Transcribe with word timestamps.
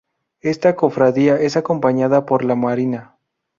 Esta 0.41 0.75
cofradía 0.75 1.35
es 1.35 1.57
acompañada 1.57 2.25
por 2.25 2.43
la 2.43 2.55
Marina. 2.55 3.19